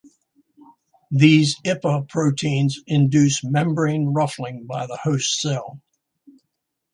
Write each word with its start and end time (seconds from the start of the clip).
These 1.11 1.59
ipa 1.61 2.09
proteins 2.09 2.81
induce 2.87 3.43
"membrane 3.43 4.07
ruffling" 4.07 4.65
by 4.65 4.87
the 4.87 4.97
host 4.97 5.39
cell. 5.39 5.79